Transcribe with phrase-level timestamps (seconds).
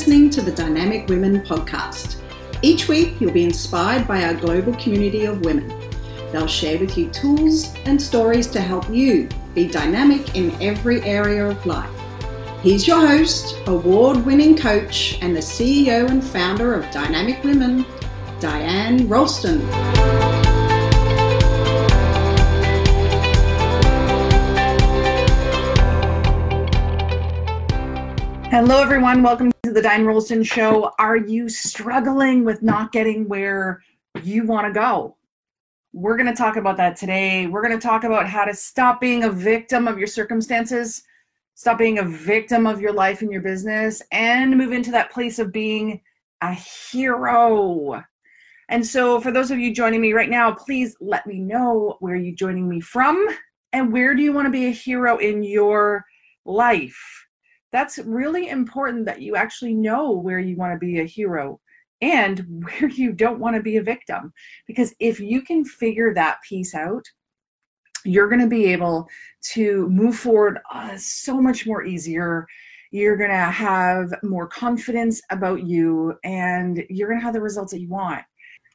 [0.00, 2.22] listening to the Dynamic Women podcast.
[2.62, 5.68] Each week, you'll be inspired by our global community of women.
[6.32, 11.46] They'll share with you tools and stories to help you be dynamic in every area
[11.46, 11.90] of life.
[12.62, 17.84] He's your host, award winning coach, and the CEO and founder of Dynamic Women,
[18.40, 19.60] Diane Rolston.
[28.50, 29.22] Hello, everyone.
[29.22, 30.90] Welcome to the Diane Rolston Show.
[30.98, 33.80] Are you struggling with not getting where
[34.24, 35.16] you want to go?
[35.92, 37.46] We're going to talk about that today.
[37.46, 41.04] We're going to talk about how to stop being a victim of your circumstances,
[41.54, 45.38] stop being a victim of your life and your business, and move into that place
[45.38, 46.00] of being
[46.42, 48.02] a hero.
[48.68, 52.16] And so, for those of you joining me right now, please let me know where
[52.16, 53.28] you're joining me from
[53.72, 56.04] and where do you want to be a hero in your
[56.44, 57.00] life
[57.72, 61.60] that's really important that you actually know where you want to be a hero
[62.00, 64.32] and where you don't want to be a victim.
[64.66, 67.04] Because if you can figure that piece out,
[68.04, 69.08] you're going to be able
[69.52, 72.46] to move forward uh, so much more easier.
[72.90, 77.72] You're going to have more confidence about you and you're going to have the results
[77.72, 78.24] that you want.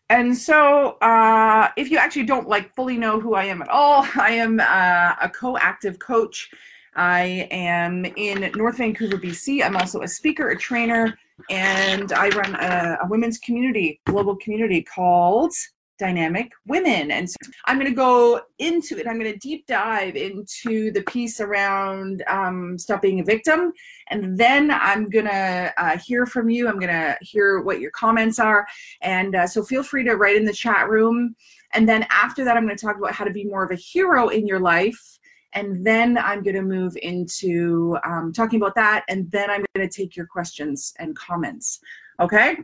[0.10, 4.06] And so, uh, if you actually don't like fully know who I am at all,
[4.16, 6.52] I am uh, a co-active coach
[6.96, 9.64] I am in North Vancouver, BC.
[9.64, 11.18] I'm also a speaker, a trainer,
[11.50, 15.52] and I run a, a women's community, global community called
[15.98, 17.12] Dynamic Women.
[17.12, 17.36] And so
[17.66, 19.08] I'm going to go into it.
[19.08, 23.72] I'm going to deep dive into the piece around um, stop being a victim.
[24.10, 26.68] And then I'm going to uh, hear from you.
[26.68, 28.66] I'm going to hear what your comments are.
[29.02, 31.36] And uh, so feel free to write in the chat room.
[31.74, 33.76] And then after that, I'm going to talk about how to be more of a
[33.76, 35.15] hero in your life
[35.56, 39.88] and then I'm going to move into um, talking about that, and then I'm going
[39.88, 41.80] to take your questions and comments.
[42.20, 42.58] Okay,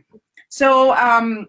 [0.48, 1.46] so um,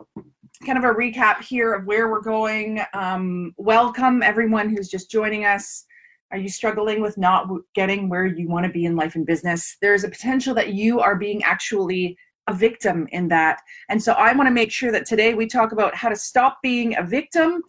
[0.65, 2.81] kind of a recap here of where we're going.
[2.93, 5.85] Um, welcome everyone who's just joining us.
[6.31, 9.77] Are you struggling with not getting where you want to be in life and business?
[9.81, 12.17] There's a potential that you are being actually
[12.47, 13.61] a victim in that.
[13.89, 16.57] And so I want to make sure that today we talk about how to stop
[16.63, 17.61] being a victim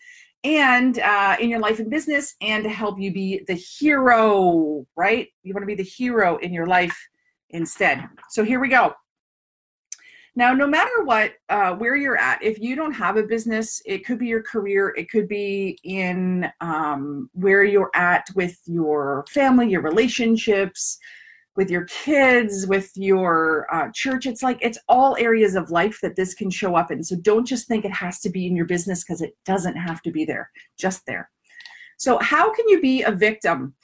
[0.45, 5.29] and uh, in your life and business and to help you be the hero right?
[5.43, 6.97] You want to be the hero in your life
[7.51, 8.05] instead.
[8.31, 8.95] So here we go.
[10.37, 14.05] Now no matter what uh, where you're at if you don't have a business it
[14.05, 19.71] could be your career it could be in um, where you're at with your family
[19.71, 20.99] your relationships
[21.57, 24.27] with your kids, with your uh, church.
[24.27, 27.03] It's like it's all areas of life that this can show up in.
[27.03, 30.03] So don't just think it has to be in your business because it doesn't have
[30.03, 31.31] to be there, just there.
[31.97, 33.75] So, how can you be a victim?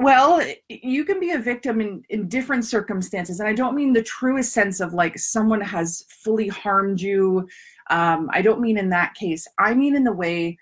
[0.00, 3.40] Well, you can be a victim in, in different circumstances.
[3.40, 7.48] And I don't mean the truest sense of like someone has fully harmed you.
[7.90, 9.48] Um, I don't mean in that case.
[9.58, 10.56] I mean in the way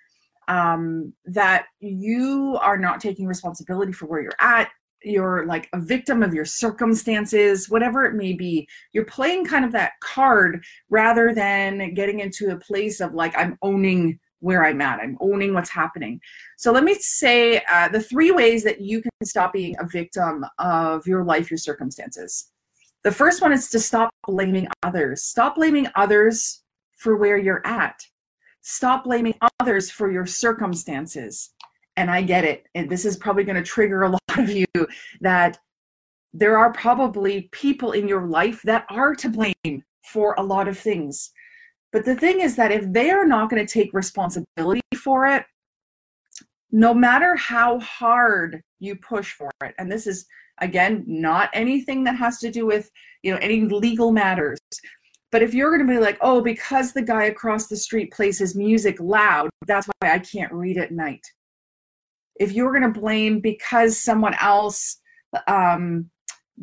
[0.49, 4.71] um, that you are not taking responsibility for where you're at
[5.07, 8.69] you're like a victim of your circumstances, whatever it may be.
[8.93, 13.57] You're playing kind of that card rather than getting into a place of like, I'm
[13.63, 16.21] owning where I'm at, I'm owning what's happening.
[16.57, 20.45] So let me say uh, the three ways that you can stop being a victim
[20.59, 22.51] of your life, your circumstances.
[23.03, 25.23] The first one is to stop blaming others.
[25.23, 26.63] Stop blaming others
[26.97, 28.01] for where you're at.
[28.63, 31.51] Stop blaming others for your circumstances
[31.97, 34.67] and I get it, and this is probably going to trigger a lot of you
[35.21, 35.59] that
[36.33, 40.79] there are probably people in your life that are to blame for a lot of
[40.79, 41.31] things.
[41.93, 45.45] But the thing is that if they are not going to take responsibility for it,
[46.71, 50.27] no matter how hard you push for it, and this is
[50.61, 52.91] again not anything that has to do with
[53.23, 54.59] you know any legal matters
[55.33, 58.39] but if you're going to be like oh because the guy across the street plays
[58.39, 61.25] his music loud that's why i can't read at night
[62.39, 64.99] if you're going to blame because someone else
[65.47, 66.11] um,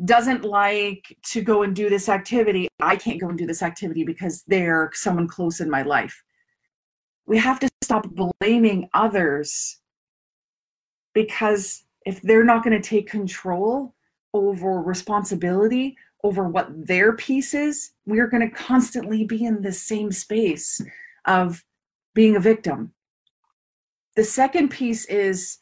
[0.04, 4.04] doesn't like to go and do this activity, I can't go and do this activity
[4.04, 6.22] because they're someone close in my life.
[7.26, 8.06] We have to stop
[8.40, 9.78] blaming others
[11.14, 13.94] because if they're not going to take control
[14.34, 20.10] over responsibility over what their piece is, we're going to constantly be in the same
[20.10, 20.80] space
[21.26, 21.64] of
[22.14, 22.92] being a victim.
[24.16, 25.58] The second piece is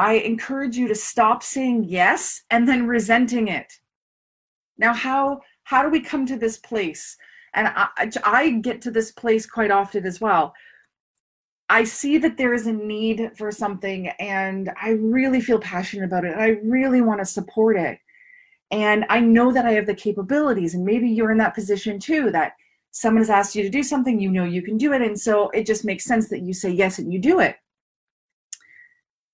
[0.00, 3.70] I encourage you to stop saying yes and then resenting it.
[4.78, 7.18] Now, how how do we come to this place?
[7.52, 7.88] And I,
[8.24, 10.54] I get to this place quite often as well.
[11.68, 16.24] I see that there is a need for something, and I really feel passionate about
[16.24, 17.98] it, and I really want to support it.
[18.70, 22.30] And I know that I have the capabilities, and maybe you're in that position too
[22.30, 22.52] that
[22.90, 25.02] someone has asked you to do something, you know you can do it.
[25.02, 27.56] And so it just makes sense that you say yes and you do it.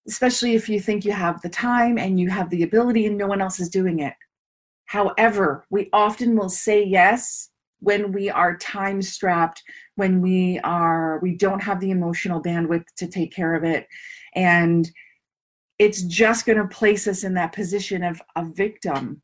[0.08, 3.26] Especially if you think you have the time and you have the ability and no
[3.26, 4.14] one else is doing it.
[4.84, 7.50] However, we often will say yes
[7.80, 9.62] when we are time strapped,
[9.96, 13.86] when we are we don't have the emotional bandwidth to take care of it.
[14.34, 14.90] And
[15.78, 19.20] it's just going to place us in that position of a victim.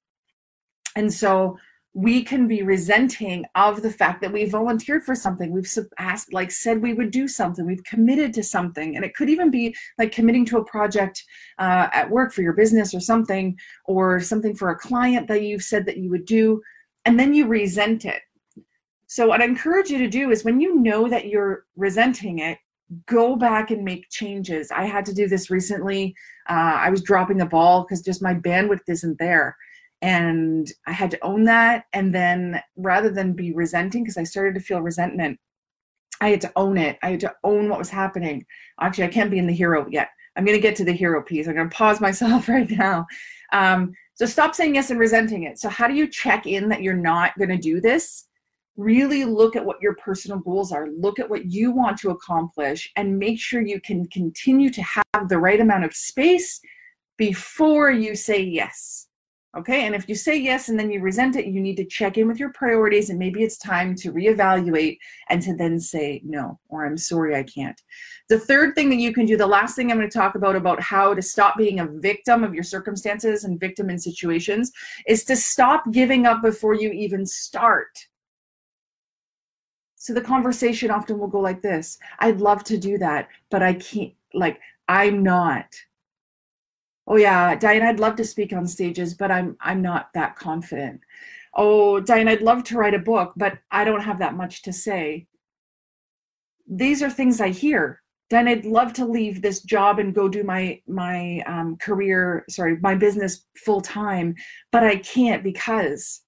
[0.96, 1.58] And so
[1.94, 5.52] we can be resenting of the fact that we volunteered for something.
[5.52, 5.68] We've
[5.98, 7.66] asked like said we would do something.
[7.66, 8.96] We've committed to something.
[8.96, 11.22] And it could even be like committing to a project
[11.58, 15.62] uh, at work for your business or something or something for a client that you've
[15.62, 16.62] said that you would do
[17.04, 18.22] and then you resent it.
[19.06, 22.58] So what i encourage you to do is when you know that you're resenting it
[23.06, 24.70] go back and make changes.
[24.70, 26.14] I had to do this recently.
[26.48, 29.56] Uh, i was dropping the ball because just my bandwidth isn't there
[30.02, 31.86] and i had to own that.
[31.92, 35.38] And then rather than be resenting because i started to feel resentment
[36.20, 36.98] i had to own it.
[37.02, 38.44] I had to own what was happening.
[38.80, 40.08] Actually i can't be in the hero yet.
[40.36, 41.46] I'm going to get to the hero piece.
[41.46, 43.06] I'm going to pause myself right now.
[43.52, 45.58] Um, so stop saying yes and resenting it.
[45.58, 48.26] So how do you check in that you're not going to do this?
[48.76, 50.88] Really look at what your personal goals are.
[50.88, 55.28] Look at what you want to accomplish and make sure you can continue to have
[55.28, 56.60] the right amount of space
[57.18, 59.08] before you say yes
[59.54, 62.16] Okay, and if you say yes and then you resent it, you need to check
[62.16, 64.96] in with your priorities and maybe it's time to reevaluate
[65.28, 67.78] and to then say no, or I'm sorry, I can't.
[68.30, 70.56] The third thing that you can do, the last thing I'm going to talk about,
[70.56, 74.72] about how to stop being a victim of your circumstances and victim in situations,
[75.06, 78.06] is to stop giving up before you even start.
[79.96, 83.74] So the conversation often will go like this I'd love to do that, but I
[83.74, 85.66] can't, like, I'm not
[87.06, 91.00] oh yeah diane i'd love to speak on stages but i'm i'm not that confident.
[91.54, 94.72] Oh diane i'd love to write a book but i don't have that much to
[94.72, 95.26] say.
[96.66, 98.00] These are things i hear.
[98.30, 102.78] Diane i'd love to leave this job and go do my my um, career sorry
[102.80, 104.34] my business full time
[104.70, 106.22] but i can't because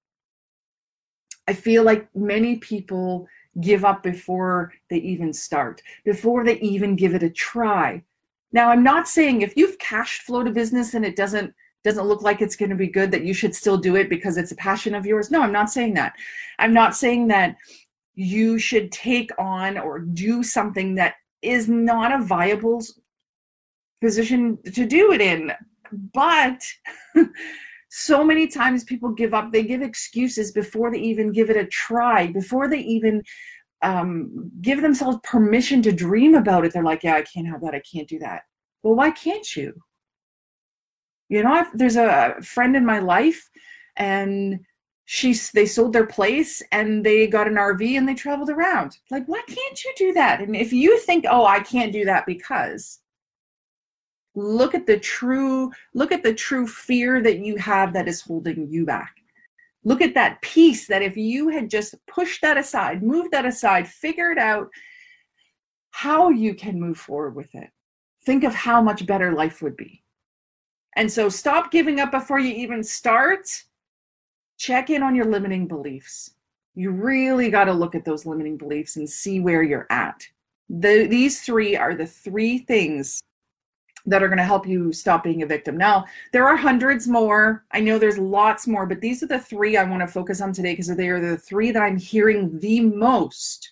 [1.47, 3.27] i feel like many people
[3.61, 8.03] give up before they even start before they even give it a try
[8.51, 11.53] now, I'm not saying if you've cash flowed a business and it doesn't
[11.83, 14.37] doesn't look like it's going to be good that you should still do it because
[14.37, 15.29] it's a passion of yours.
[15.29, 16.13] No, I'm not saying that.
[16.57, 17.57] I'm not saying that
[18.15, 21.13] you should take on or do something that
[21.43, 22.81] is not a viable
[24.01, 25.51] position to do it in.
[26.13, 26.63] But
[27.89, 31.65] so many times people give up, they give excuses before they even give it a
[31.67, 33.21] try, before they even
[33.85, 36.73] um, give themselves permission to dream about it.
[36.73, 37.75] They're like, yeah, I can't have that.
[37.75, 38.41] I can't do that.
[38.81, 39.73] Well, why can't you?
[41.29, 43.47] You know, I've, there's a friend in my life,
[43.95, 44.59] and
[45.05, 48.97] she's they sold their place and they got an RV and they traveled around.
[49.11, 50.41] Like, why can't you do that?
[50.41, 52.99] And if you think, oh, I can't do that because
[54.33, 58.67] look at the true look at the true fear that you have that is holding
[58.69, 59.21] you back
[59.85, 63.87] Look at that piece that if you had just pushed that aside, moved that aside,
[63.87, 64.67] figured out
[65.91, 67.69] how you can move forward with it,
[68.25, 70.03] think of how much better life would be.
[70.95, 73.47] And so stop giving up before you even start.
[74.57, 76.33] Check in on your limiting beliefs.
[76.73, 80.25] You really got to look at those limiting beliefs and see where you're at.
[80.67, 83.21] The, these three are the three things
[84.05, 85.77] that are going to help you stop being a victim.
[85.77, 87.65] Now, there are hundreds more.
[87.71, 90.53] I know there's lots more, but these are the three I want to focus on
[90.53, 93.71] today because they are the three that I'm hearing the most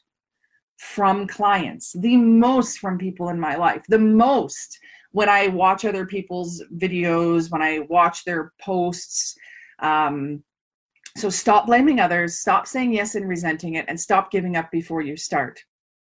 [0.77, 4.79] from clients, the most from people in my life, the most
[5.11, 9.35] when I watch other people's videos, when I watch their posts.
[9.79, 10.43] Um,
[11.15, 15.01] so stop blaming others, stop saying yes and resenting it, and stop giving up before
[15.01, 15.63] you start.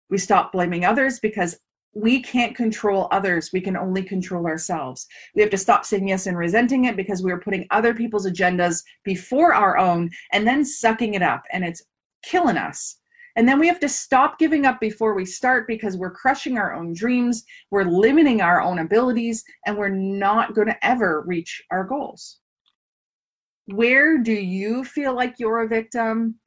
[0.08, 1.58] We stop blaming others because
[1.94, 3.50] we can't control others.
[3.52, 5.06] We can only control ourselves.
[5.34, 8.82] We have to stop saying yes and resenting it because we're putting other people's agendas
[9.04, 11.82] before our own and then sucking it up, and it's
[12.22, 12.96] killing us.
[13.36, 16.74] And then we have to stop giving up before we start because we're crushing our
[16.74, 21.84] own dreams, we're limiting our own abilities, and we're not going to ever reach our
[21.84, 22.40] goals.
[23.66, 26.38] Where do you feel like you're a victim?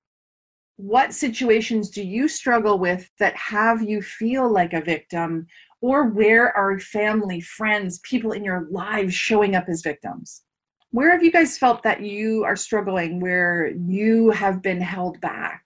[0.78, 5.48] What situations do you struggle with that have you feel like a victim?
[5.82, 10.44] Or where are family friends people in your lives showing up as victims?
[10.92, 15.64] Where have you guys felt that you are struggling where you have been held back?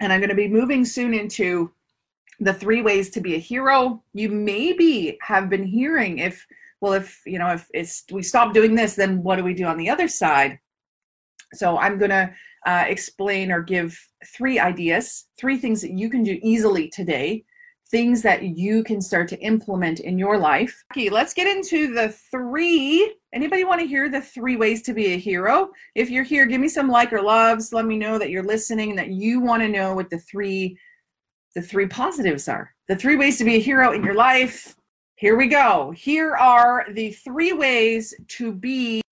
[0.00, 1.70] And i'm going to be moving soon into
[2.38, 4.02] the three ways to be a hero.
[4.14, 6.46] You maybe have been hearing if
[6.80, 9.76] well if you know if we stop doing this then what do we do on
[9.76, 10.58] the other side?
[11.52, 12.32] So I'm going to
[12.66, 13.98] uh, explain or give
[14.36, 17.44] three ideas, three things that you can do easily today,
[17.90, 20.84] things that you can start to implement in your life.
[20.92, 23.16] Okay, let's get into the three.
[23.32, 25.70] Anybody want to hear the three ways to be a hero?
[25.94, 27.72] If you're here, give me some like or loves.
[27.72, 30.78] Let me know that you're listening and that you want to know what the three
[31.56, 32.72] the three positives are.
[32.86, 34.76] The three ways to be a hero in your life.
[35.16, 35.92] Here we go.
[35.96, 39.02] Here are the three ways to be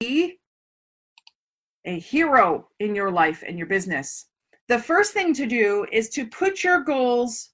[1.88, 4.26] a hero in your life and your business.
[4.68, 7.50] The first thing to do is to put your goals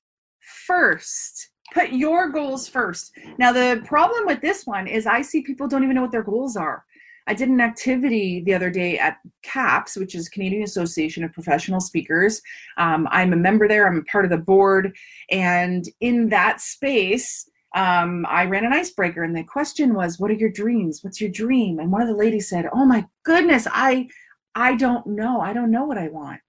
[0.67, 1.51] first.
[1.73, 3.13] Put your goals first.
[3.39, 6.25] Now, the problem with this one is I see people don't even know what their
[6.25, 6.85] goals are.
[7.27, 11.81] I did an activity the other day at CAPS, which is Canadian Association of Professional
[11.81, 12.43] Speakers.
[12.77, 14.95] Um, I'm a member there, I'm a part of the board.
[15.31, 20.35] And in that space, um, I ran an icebreaker, and the question was, "What are
[20.35, 21.03] your dreams?
[21.03, 24.09] What's your dream?" And one of the ladies said, "Oh my goodness, I,
[24.55, 25.41] I don't know.
[25.41, 26.41] I don't know what I want."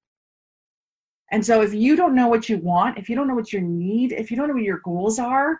[1.32, 3.62] And so, if you don't know what you want, if you don't know what you
[3.62, 5.60] need, if you don't know what your goals are,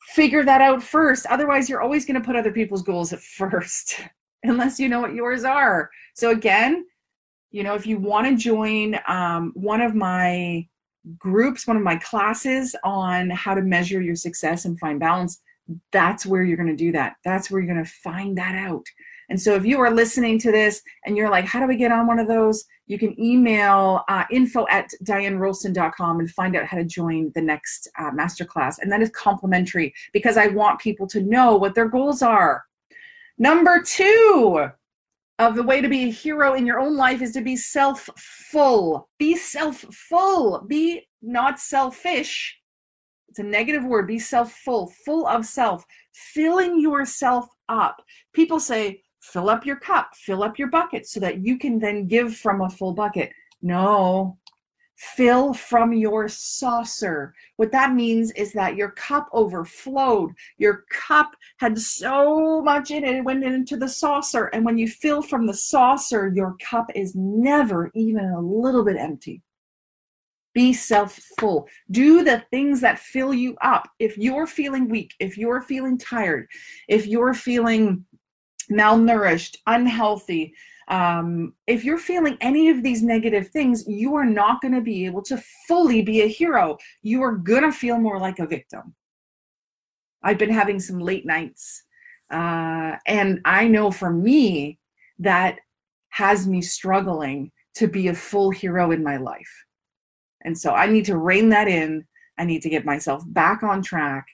[0.00, 1.26] figure that out first.
[1.26, 4.00] Otherwise, you're always going to put other people's goals at first,
[4.42, 5.90] unless you know what yours are.
[6.14, 6.84] So, again,
[7.50, 10.66] you know, if you want to join um, one of my
[11.18, 15.40] groups, one of my classes on how to measure your success and find balance,
[15.92, 17.16] that's where you're going to do that.
[17.24, 18.84] That's where you're going to find that out.
[19.30, 21.92] And so if you are listening to this and you're like, how do I get
[21.92, 22.64] on one of those?
[22.88, 27.88] You can email uh, info at dianerolston.com and find out how to join the next
[27.98, 28.80] uh, masterclass.
[28.80, 32.64] And that is complimentary because I want people to know what their goals are.
[33.38, 34.68] Number two
[35.38, 38.10] of the way to be a hero in your own life is to be self
[38.18, 39.08] full.
[39.18, 40.64] Be self full.
[40.66, 42.58] Be not selfish.
[43.28, 44.08] It's a negative word.
[44.08, 48.02] Be self full, full of self, filling yourself up.
[48.34, 52.06] People say, fill up your cup, fill up your bucket so that you can then
[52.06, 53.30] give from a full bucket.
[53.62, 54.38] No,
[54.96, 57.34] fill from your saucer.
[57.56, 60.32] What that means is that your cup overflowed.
[60.58, 64.46] Your cup had so much in it, it went into the saucer.
[64.46, 68.96] And when you fill from the saucer, your cup is never even a little bit
[68.96, 69.42] empty.
[70.52, 71.68] Be self full.
[71.90, 73.88] Do the things that fill you up.
[74.00, 76.48] If you're feeling weak, if you're feeling tired,
[76.88, 78.04] if you're feeling
[78.70, 80.54] malnourished, unhealthy,
[80.90, 85.06] um, if you're feeling any of these negative things, you are not going to be
[85.06, 86.78] able to fully be a hero.
[87.02, 88.94] You are going to feel more like a victim.
[90.22, 91.84] I've been having some late nights.
[92.30, 94.78] Uh, and I know for me,
[95.20, 95.60] that
[96.08, 99.64] has me struggling to be a full hero in my life.
[100.44, 102.04] And so I need to rein that in.
[102.36, 104.26] I need to get myself back on track.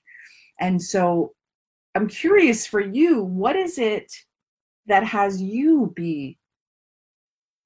[0.59, 1.35] And so
[1.97, 4.13] I'm curious for you, what is it
[4.87, 6.37] that has you be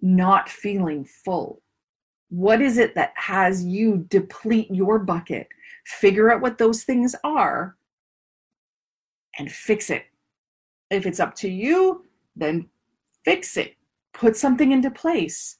[0.00, 1.60] not feeling full?
[2.28, 5.48] What is it that has you deplete your bucket?
[5.84, 7.76] Figure out what those things are
[9.36, 10.04] and fix it.
[10.90, 12.04] If it's up to you,
[12.36, 12.68] then
[13.24, 13.74] fix it.
[14.12, 15.56] Put something into place.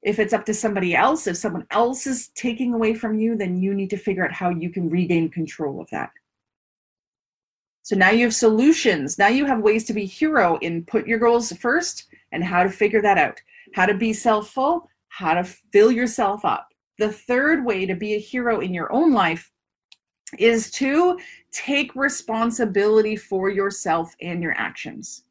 [0.00, 3.60] If it's up to somebody else, if someone else is taking away from you, then
[3.60, 6.10] you need to figure out how you can regain control of that.
[7.84, 9.18] So now you have solutions.
[9.18, 12.70] Now you have ways to be hero in put your goals first and how to
[12.70, 13.38] figure that out.
[13.74, 16.68] How to be self-full, how to fill yourself up.
[16.96, 19.52] The third way to be a hero in your own life
[20.38, 21.18] is to
[21.52, 25.24] take responsibility for yourself and your actions.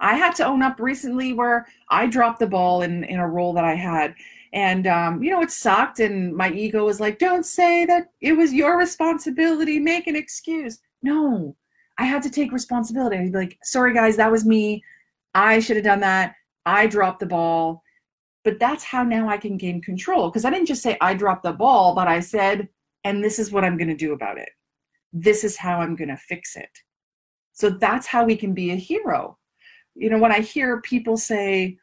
[0.00, 3.52] I had to own up recently where I dropped the ball in, in a role
[3.52, 4.16] that I had.
[4.52, 6.00] And, um, you know, it sucked.
[6.00, 9.78] And my ego was like, don't say that it was your responsibility.
[9.78, 10.78] Make an excuse.
[11.02, 11.56] No,
[11.98, 13.16] I had to take responsibility.
[13.16, 14.82] I'd be like, sorry, guys, that was me.
[15.34, 16.34] I should have done that.
[16.66, 17.82] I dropped the ball.
[18.44, 20.28] But that's how now I can gain control.
[20.28, 22.68] Because I didn't just say I dropped the ball, but I said,
[23.04, 24.50] and this is what I'm going to do about it.
[25.12, 26.70] This is how I'm going to fix it.
[27.52, 29.38] So that's how we can be a hero.
[29.94, 31.78] You know, when I hear people say,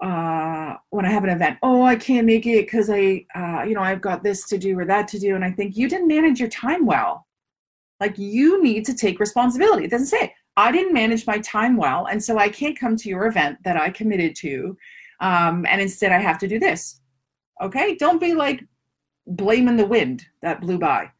[0.00, 3.74] uh, when I have an event, oh, I can't make it because I, uh, you
[3.74, 5.34] know, I've got this to do or that to do.
[5.34, 7.26] And I think you didn't manage your time well.
[8.00, 9.84] Like you need to take responsibility.
[9.84, 12.06] It doesn't say, I didn't manage my time well.
[12.06, 14.76] And so I can't come to your event that I committed to.
[15.20, 17.00] Um, and instead I have to do this.
[17.62, 17.94] Okay.
[17.96, 18.64] Don't be like
[19.26, 21.10] blaming the wind that blew by.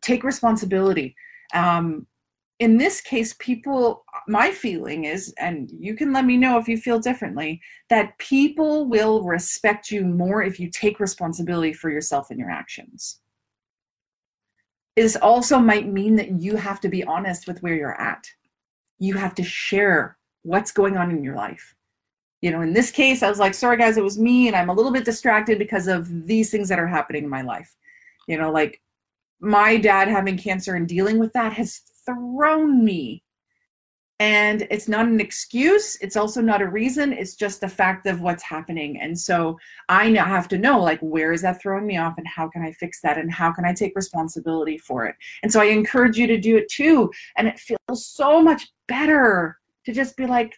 [0.00, 1.14] Take responsibility.
[1.54, 2.06] Um,
[2.62, 6.76] in this case, people, my feeling is, and you can let me know if you
[6.76, 12.38] feel differently, that people will respect you more if you take responsibility for yourself and
[12.38, 13.18] your actions.
[14.94, 18.24] This also might mean that you have to be honest with where you're at.
[19.00, 21.74] You have to share what's going on in your life.
[22.42, 24.68] You know, in this case, I was like, sorry guys, it was me, and I'm
[24.68, 27.74] a little bit distracted because of these things that are happening in my life.
[28.28, 28.80] You know, like
[29.40, 33.22] my dad having cancer and dealing with that has thrown me.
[34.20, 35.96] And it's not an excuse.
[36.00, 37.12] It's also not a reason.
[37.12, 39.00] It's just a fact of what's happening.
[39.00, 42.26] And so i now have to know like where is that throwing me off and
[42.28, 43.18] how can i fix that?
[43.18, 45.16] And how can i take responsibility for it?
[45.42, 47.10] And so i encourage you to do it too.
[47.36, 50.54] And it feels so much better to just be like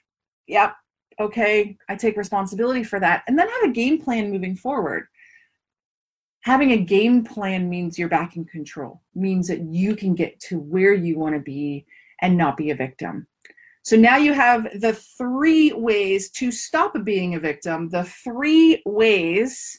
[0.46, 0.74] yep
[1.18, 3.22] okay i take responsibility for that.
[3.26, 5.06] And then have a game plan moving forward
[6.44, 10.58] having a game plan means you're back in control means that you can get to
[10.58, 11.84] where you want to be
[12.22, 13.26] and not be a victim
[13.84, 19.78] so now you have the three ways to stop being a victim, the three ways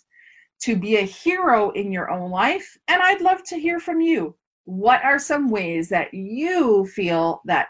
[0.61, 2.77] to be a hero in your own life.
[2.87, 4.35] And I'd love to hear from you.
[4.65, 7.69] What are some ways that you feel that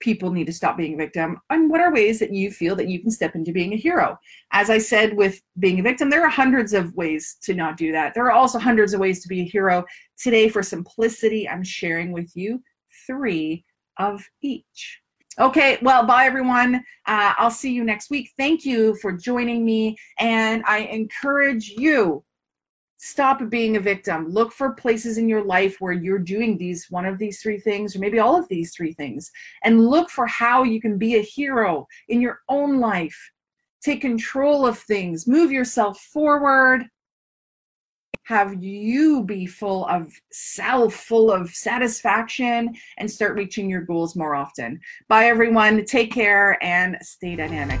[0.00, 1.38] people need to stop being a victim?
[1.50, 4.18] And what are ways that you feel that you can step into being a hero?
[4.52, 7.92] As I said with being a victim, there are hundreds of ways to not do
[7.92, 8.14] that.
[8.14, 9.84] There are also hundreds of ways to be a hero.
[10.18, 12.62] Today, for simplicity, I'm sharing with you
[13.06, 13.64] three
[13.98, 15.00] of each.
[15.40, 16.76] Okay, well, bye everyone.
[17.06, 18.30] Uh, I'll see you next week.
[18.36, 19.96] Thank you for joining me.
[20.18, 22.24] And I encourage you
[22.98, 24.28] stop being a victim.
[24.28, 27.96] Look for places in your life where you're doing these one of these three things,
[27.96, 29.30] or maybe all of these three things,
[29.64, 33.18] and look for how you can be a hero in your own life.
[33.80, 36.84] Take control of things, move yourself forward,
[38.28, 44.34] have you be full of self, full of satisfaction, and start reaching your goals more
[44.34, 44.78] often.
[45.08, 45.86] Bye, everyone.
[45.86, 47.80] Take care and stay dynamic.